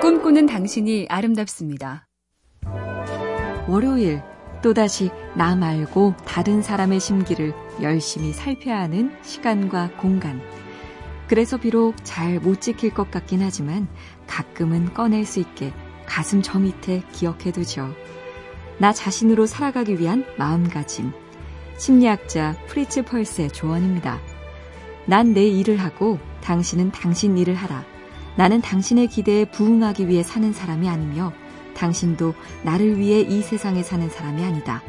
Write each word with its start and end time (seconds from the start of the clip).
꿈꾸는 0.00 0.46
당신이 0.46 1.06
아름답습니다. 1.08 2.06
월요일 3.66 4.22
또다시 4.62 5.10
나 5.34 5.56
말고 5.56 6.14
다른 6.24 6.62
사람의 6.62 7.00
심기를 7.00 7.54
열심히 7.82 8.32
살펴야 8.32 8.80
하는 8.80 9.10
시간과 9.22 9.92
공간. 9.96 10.40
그래서 11.28 11.56
비록 11.56 11.94
잘 12.04 12.38
못 12.40 12.60
지킬 12.60 12.90
것 12.94 13.10
같긴 13.10 13.42
하지만 13.42 13.88
가끔은 14.26 14.92
꺼낼 14.94 15.24
수 15.24 15.40
있게 15.40 15.72
가슴 16.04 16.42
저 16.42 16.58
밑에 16.58 17.02
기억해두죠. 17.12 17.92
나 18.78 18.92
자신으로 18.92 19.46
살아가기 19.46 19.98
위한 19.98 20.24
마음가짐. 20.38 21.12
심리학자 21.78 22.54
프리츠 22.68 23.02
펄스의 23.04 23.50
조언입니다. 23.50 24.20
난 25.06 25.32
내 25.32 25.46
일을 25.46 25.78
하고 25.78 26.18
당신은 26.42 26.92
당신 26.92 27.36
일을 27.38 27.54
하라. 27.54 27.95
나는 28.36 28.60
당신의 28.60 29.08
기대에 29.08 29.46
부응하기 29.46 30.08
위해 30.08 30.22
사는 30.22 30.52
사람이 30.52 30.88
아니며 30.88 31.32
당신도 31.74 32.34
나를 32.62 32.98
위해 32.98 33.20
이 33.20 33.42
세상에 33.42 33.82
사는 33.82 34.08
사람이 34.08 34.42
아니다. 34.44 34.82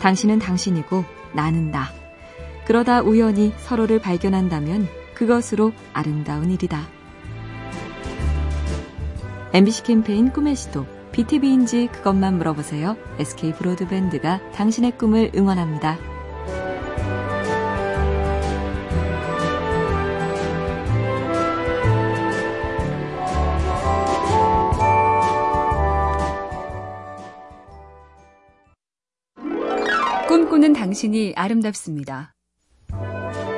당신은 0.00 0.38
당신이고 0.38 1.04
나는 1.32 1.70
나. 1.70 1.88
그러다 2.66 3.02
우연히 3.02 3.52
서로를 3.58 4.00
발견한다면 4.00 4.88
그것으로 5.14 5.72
아름다운 5.92 6.50
일이다. 6.50 6.86
MBC 9.52 9.84
캠페인 9.84 10.32
꿈의 10.32 10.56
시도 10.56 10.86
BTV인지 11.12 11.88
그것만 11.92 12.36
물어보세요. 12.36 12.96
SK 13.18 13.52
브로드밴드가 13.54 14.50
당신의 14.52 14.98
꿈을 14.98 15.32
응원합니다. 15.34 16.15
당신이 30.96 31.34
아름답습니다. 31.36 32.32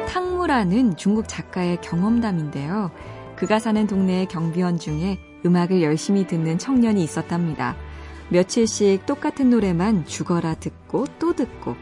탕무라는 0.08 0.96
중국 0.96 1.28
작가의 1.28 1.80
경험담인데요. 1.80 2.90
그가 3.36 3.60
사는 3.60 3.86
동네의 3.86 4.26
경비원 4.26 4.80
중에 4.80 5.20
음악을 5.46 5.80
열심히 5.80 6.26
듣는 6.26 6.58
청년이 6.58 7.00
있었답니다. 7.00 7.76
며칠씩 8.30 9.06
똑같은 9.06 9.50
노래만 9.50 10.04
죽어라 10.06 10.54
듣고 10.54 11.06
또 11.20 11.32
듣고 11.32 11.76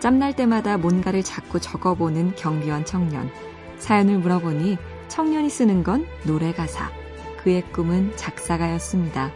짬날 0.00 0.34
때마다 0.34 0.78
뭔가를 0.78 1.22
자꾸 1.22 1.60
적어보는 1.60 2.34
경비원 2.36 2.86
청년. 2.86 3.28
사연을 3.76 4.20
물어보니 4.20 4.78
청년이 5.08 5.50
쓰는 5.50 5.84
건 5.84 6.06
노래 6.22 6.54
가사. 6.54 6.90
그의 7.42 7.60
꿈은 7.72 8.16
작사가였습니다. 8.16 9.32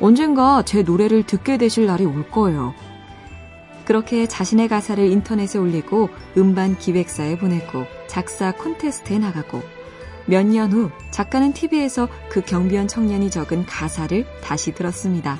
언젠가 0.00 0.62
제 0.62 0.82
노래를 0.82 1.24
듣게 1.24 1.58
되실 1.58 1.84
날이 1.84 2.06
올 2.06 2.30
거예요. 2.30 2.72
그렇게 3.88 4.26
자신의 4.26 4.68
가사를 4.68 5.02
인터넷에 5.02 5.58
올리고 5.58 6.10
음반 6.36 6.76
기획사에 6.76 7.38
보내고 7.38 7.86
작사 8.06 8.52
콘테스트에 8.52 9.18
나가고 9.18 9.62
몇 10.26 10.44
년 10.44 10.70
후 10.70 10.90
작가는 11.10 11.54
TV에서 11.54 12.06
그 12.28 12.42
경비원 12.42 12.86
청년이 12.86 13.30
적은 13.30 13.64
가사를 13.64 14.26
다시 14.42 14.74
들었습니다. 14.74 15.38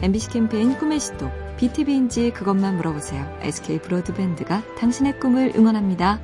MBC 0.00 0.30
캠페인 0.30 0.78
꿈의 0.78 0.98
지도 0.98 1.30
BTV인지 1.58 2.30
그것만 2.30 2.78
물어보세요. 2.78 3.38
SK 3.42 3.80
브로드밴드가 3.80 4.62
당신의 4.78 5.20
꿈을 5.20 5.52
응원합니다. 5.54 6.20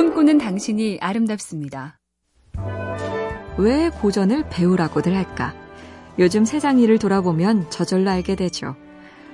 꿈꾸는 0.00 0.38
당신이 0.38 0.96
아름답습니다. 1.02 1.98
왜 3.58 3.90
고전을 3.90 4.48
배우라고들 4.48 5.14
할까? 5.14 5.54
요즘 6.18 6.46
세상 6.46 6.78
일을 6.78 6.98
돌아보면 6.98 7.68
저절로 7.68 8.08
알게 8.08 8.34
되죠. 8.34 8.76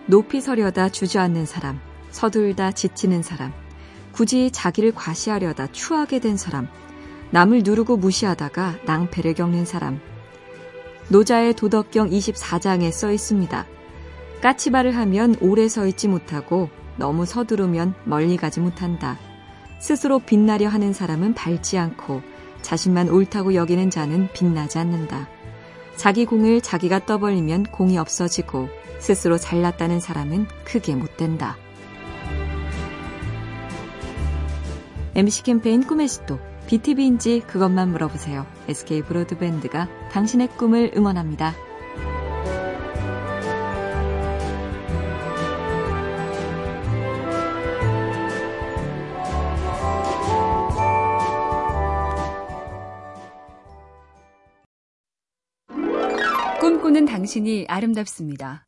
높이 0.07 0.41
서려다 0.41 0.89
주저앉는 0.89 1.47
사람, 1.47 1.79
서둘다 2.11 2.73
지치는 2.73 3.23
사람, 3.23 3.53
굳이 4.11 4.51
자기를 4.51 4.93
과시하려다 4.93 5.69
추하게 5.71 6.19
된 6.19 6.37
사람, 6.37 6.67
남을 7.31 7.63
누르고 7.65 7.97
무시하다가 7.97 8.79
낭패를 8.87 9.35
겪는 9.35 9.67
사람. 9.67 10.01
노자의 11.11 11.55
도덕경 11.55 12.11
24장에 12.11 12.91
써 12.91 13.13
있습니다. 13.13 13.67
까치발을 14.43 14.97
하면 14.97 15.37
오래 15.41 15.69
서 15.69 15.87
있지 15.87 16.09
못하고 16.09 16.71
너무 16.97 17.25
서두르면 17.25 17.95
멀리 18.03 18.37
가지 18.37 18.59
못한다. 18.59 19.17
스스로 19.79 20.19
빛나려 20.19 20.69
하는 20.69 20.93
사람은 20.93 21.35
밟지 21.35 21.79
않고 21.79 22.23
자신만 22.63 23.09
옳다고 23.09 23.55
여기는 23.55 23.91
자는 23.91 24.29
빛나지 24.33 24.79
않는다. 24.79 25.29
자기 25.97 26.25
공을 26.25 26.61
자기가 26.61 27.07
떠벌리면 27.07 27.65
공이 27.65 27.99
없어지고 27.99 28.69
스스로 28.99 29.39
잘났다는 29.39 30.01
사람은 30.01 30.47
크게 30.65 30.95
못 30.95 31.17
된다. 31.17 31.57
MC 35.15 35.45
캠페인 35.45 35.83
꿈의 35.87 36.09
시도 36.09 36.39
BTV인지 36.67 37.45
그것만 37.47 37.91
물어보세요. 37.91 38.47
SK 38.69 39.03
브로드밴드가 39.03 39.89
당신의 40.11 40.49
꿈을 40.59 40.93
응원합니다. 40.97 41.55
당신이 57.07 57.67
아름답습니다. 57.69 58.67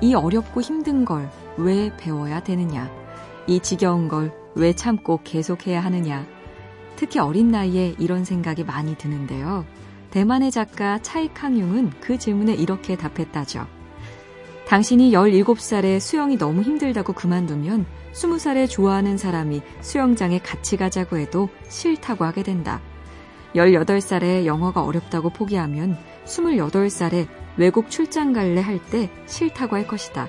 이 0.00 0.14
어렵고 0.14 0.60
힘든 0.60 1.04
걸 1.04 1.28
왜 1.58 1.90
배워야 1.96 2.42
되느냐? 2.42 2.90
이 3.46 3.60
지겨운 3.60 4.08
걸 4.08 4.32
왜 4.56 4.72
참고 4.72 5.20
계속해야 5.22 5.80
하느냐? 5.84 6.26
특히 6.96 7.18
어린 7.20 7.50
나이에 7.50 7.94
이런 7.98 8.24
생각이 8.24 8.64
많이 8.64 8.96
드는데요. 8.96 9.66
대만의 10.10 10.50
작가 10.50 10.98
차이캉융은 11.02 11.92
그 12.00 12.18
질문에 12.18 12.54
이렇게 12.54 12.96
답했다죠. 12.96 13.66
당신이 14.66 15.12
17살에 15.12 16.00
수영이 16.00 16.38
너무 16.38 16.62
힘들다고 16.62 17.12
그만두면 17.12 17.84
20살에 18.14 18.68
좋아하는 18.68 19.18
사람이 19.18 19.60
수영장에 19.82 20.38
같이 20.38 20.78
가자고 20.78 21.18
해도 21.18 21.50
싫다고 21.68 22.24
하게 22.24 22.42
된다. 22.42 22.80
18살에 23.54 24.46
영어가 24.46 24.82
어렵다고 24.82 25.28
포기하면 25.30 25.98
28살에 26.26 27.26
외국 27.56 27.90
출장 27.90 28.32
갈래 28.32 28.60
할 28.60 28.78
때 28.90 29.08
싫다고 29.26 29.76
할 29.76 29.86
것이다. 29.86 30.28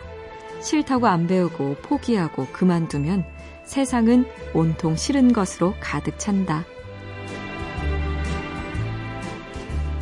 싫다고 0.62 1.08
안 1.08 1.28
배우고 1.28 1.76
포기하고 1.84 2.48
그만두면 2.52 3.26
세상은 3.66 4.26
온통 4.54 4.96
싫은 4.96 5.34
것으로 5.34 5.74
가득 5.80 6.18
찬다. 6.18 6.66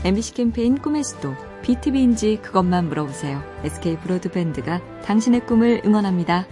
MBC 0.04 0.36
캠페인 0.36 0.78
꿈의 0.78 1.04
수도 1.04 1.34
BTV인지 1.64 2.40
그것만 2.44 2.90
물어보세요. 2.90 3.42
SK 3.64 3.98
브로드밴드가 3.98 5.02
당신의 5.02 5.48
꿈을 5.48 5.82
응원합니다. 5.84 6.46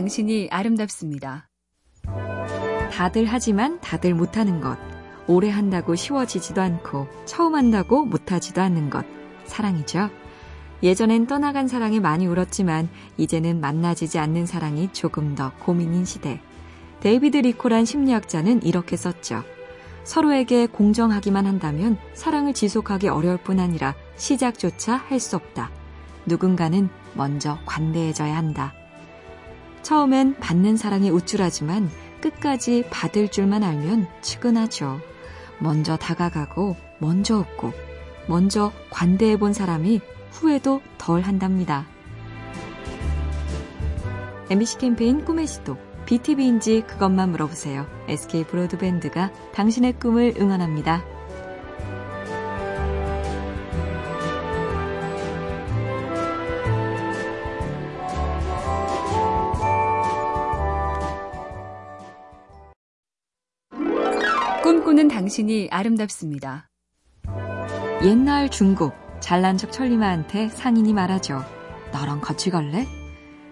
당신이 0.00 0.48
아름답습니다. 0.50 1.50
다들 2.90 3.26
하지만 3.26 3.78
다들 3.82 4.14
못하는 4.14 4.62
것. 4.62 4.78
오래 5.26 5.50
한다고 5.50 5.94
쉬워지지도 5.94 6.62
않고 6.62 7.06
처음 7.26 7.54
한다고 7.54 8.06
못하지도 8.06 8.62
않는 8.62 8.88
것. 8.88 9.04
사랑이죠. 9.44 10.08
예전엔 10.82 11.26
떠나간 11.26 11.68
사랑에 11.68 12.00
많이 12.00 12.26
울었지만 12.26 12.88
이제는 13.18 13.60
만나지지 13.60 14.18
않는 14.18 14.46
사랑이 14.46 14.90
조금 14.94 15.34
더 15.34 15.52
고민인 15.58 16.06
시대. 16.06 16.40
데이비드 17.00 17.36
리코란 17.36 17.84
심리학자는 17.84 18.62
이렇게 18.62 18.96
썼죠. 18.96 19.44
서로에게 20.04 20.66
공정하기만 20.68 21.44
한다면 21.44 21.98
사랑을 22.14 22.54
지속하기 22.54 23.08
어려울 23.08 23.36
뿐 23.36 23.60
아니라 23.60 23.94
시작조차 24.16 24.96
할 24.96 25.20
수 25.20 25.36
없다. 25.36 25.70
누군가는 26.24 26.88
먼저 27.12 27.58
관대해져야 27.66 28.34
한다. 28.34 28.72
처음엔 29.82 30.36
받는 30.36 30.76
사랑이 30.76 31.10
우쭐하지만 31.10 31.90
끝까지 32.20 32.84
받을 32.90 33.30
줄만 33.30 33.64
알면 33.64 34.06
측은하죠. 34.20 35.00
먼저 35.58 35.96
다가가고 35.96 36.76
먼저 36.98 37.38
웃고 37.38 37.72
먼저 38.28 38.72
관대해 38.90 39.36
본 39.36 39.52
사람이 39.52 40.00
후회도 40.30 40.80
덜 40.98 41.22
한답니다. 41.22 41.86
MBC 44.50 44.78
캠페인 44.78 45.24
꿈의 45.24 45.46
시도 45.46 45.76
BTV인지 46.06 46.82
그것만 46.86 47.30
물어보세요. 47.30 47.86
SK 48.08 48.44
브로드밴드가 48.44 49.30
당신의 49.52 49.94
꿈을 49.94 50.34
응원합니다. 50.38 51.04
꿈꾸는 64.70 65.08
당신이 65.08 65.66
아름답습니다. 65.72 66.70
옛날 68.04 68.48
중국 68.48 68.94
잘난 69.18 69.56
척 69.58 69.72
천리마한테 69.72 70.48
상인이 70.48 70.92
말하죠. 70.92 71.44
너랑 71.90 72.20
같이 72.20 72.50
갈래? 72.50 72.86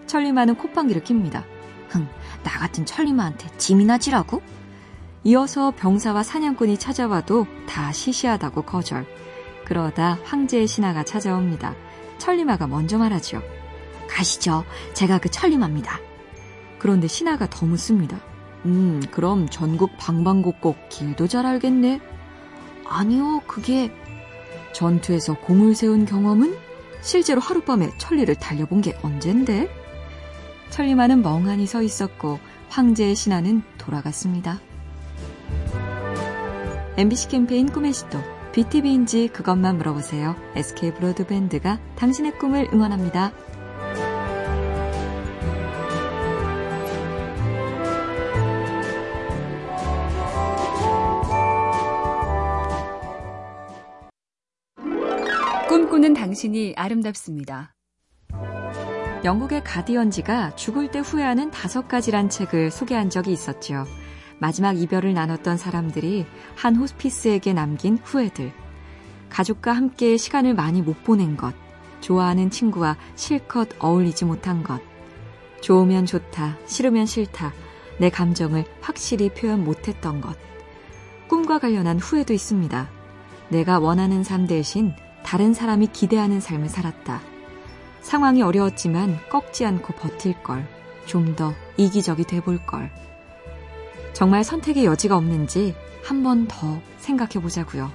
천리마는 0.07 0.55
콧방귀를 0.55 1.03
낍니다. 1.03 1.43
흥, 1.89 2.07
나 2.43 2.51
같은 2.51 2.85
천리마한테 2.85 3.49
짐이 3.57 3.83
나 3.83 3.97
지라고? 3.97 4.41
이어서 5.25 5.71
병사와 5.71 6.23
사냥꾼이 6.23 6.77
찾아와도 6.77 7.47
다 7.67 7.91
시시하다고 7.91 8.61
거절. 8.61 9.05
그러다 9.65 10.19
황제의 10.23 10.67
신하가 10.67 11.03
찾아옵니다. 11.03 11.75
천리마가 12.17 12.65
먼저 12.67 12.97
말하죠. 12.97 13.41
가시죠. 14.07 14.63
제가 14.93 15.17
그 15.17 15.29
천리마입니다. 15.29 15.99
그런데 16.77 17.07
신하가 17.07 17.49
더 17.49 17.65
묻습니다. 17.65 18.28
음, 18.65 19.01
그럼 19.11 19.47
전국 19.49 19.91
방방곡곡 19.97 20.89
길도 20.89 21.27
잘 21.27 21.45
알겠네? 21.45 22.01
아니요, 22.87 23.41
그게 23.47 23.91
전투에서 24.73 25.35
공을 25.35 25.75
세운 25.75 26.05
경험은 26.05 26.55
실제로 27.01 27.39
하룻밤에 27.39 27.91
천리를 27.97 28.33
달려본 28.35 28.81
게 28.81 28.97
언젠데? 29.01 29.69
천리마는 30.69 31.21
멍하니 31.21 31.65
서 31.65 31.81
있었고 31.81 32.39
황제의 32.69 33.15
신하는 33.15 33.63
돌아갔습니다. 33.77 34.59
MBC 36.97 37.29
캠페인 37.29 37.71
꿈의 37.71 37.93
시도 37.93 38.19
BTV인지 38.51 39.29
그것만 39.29 39.77
물어보세요. 39.77 40.35
SK 40.55 40.93
브로드밴드가 40.95 41.79
당신의 41.95 42.37
꿈을 42.37 42.67
응원합니다. 42.73 43.31
꿈꾸는 55.89 56.13
당신이 56.13 56.75
아름답습니다. 56.77 57.73
영국의 59.23 59.63
가디언지가 59.63 60.55
죽을 60.55 60.91
때 60.91 60.99
후회하는 60.99 61.49
다섯 61.49 61.87
가지란 61.87 62.29
책을 62.29 62.69
소개한 62.69 63.09
적이 63.09 63.33
있었죠. 63.33 63.85
마지막 64.37 64.79
이별을 64.79 65.15
나눴던 65.15 65.57
사람들이 65.57 66.27
한 66.55 66.75
호스피스에게 66.75 67.53
남긴 67.53 67.97
후회들. 68.03 68.51
가족과 69.31 69.71
함께 69.71 70.15
시간을 70.15 70.53
많이 70.53 70.83
못 70.83 71.03
보낸 71.03 71.35
것. 71.35 71.55
좋아하는 72.01 72.51
친구와 72.51 72.95
실컷 73.15 73.69
어울리지 73.79 74.25
못한 74.25 74.61
것. 74.61 74.79
좋으면 75.61 76.05
좋다, 76.05 76.59
싫으면 76.67 77.07
싫다. 77.07 77.51
내 77.97 78.11
감정을 78.11 78.63
확실히 78.79 79.29
표현 79.29 79.63
못했던 79.63 80.21
것. 80.21 80.37
꿈과 81.27 81.57
관련한 81.57 81.97
후회도 81.97 82.31
있습니다. 82.31 82.87
내가 83.49 83.79
원하는 83.79 84.23
삶 84.23 84.45
대신 84.45 84.93
다른 85.23 85.53
사람이 85.53 85.87
기대하는 85.93 86.39
삶을 86.39 86.69
살았다. 86.69 87.21
상황이 88.01 88.41
어려웠지만 88.41 89.19
꺾지 89.29 89.65
않고 89.65 89.93
버틸 89.93 90.41
걸. 90.43 90.67
좀 91.05 91.35
더 91.35 91.53
이기적이 91.77 92.23
돼볼 92.25 92.59
걸. 92.65 92.91
정말 94.13 94.43
선택의 94.43 94.85
여지가 94.85 95.15
없는지 95.17 95.75
한 96.03 96.23
번 96.23 96.47
더 96.47 96.79
생각해 96.97 97.41
보자고요. 97.41 97.91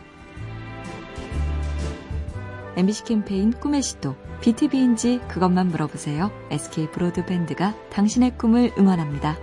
MBC 2.76 3.04
캠페인 3.04 3.52
꿈의 3.52 3.82
시도 3.82 4.16
BTV인지 4.40 5.20
그것만 5.28 5.68
물어보세요. 5.68 6.30
SK 6.50 6.90
브로드밴드가 6.90 7.74
당신의 7.90 8.36
꿈을 8.36 8.72
응원합니다. 8.76 9.36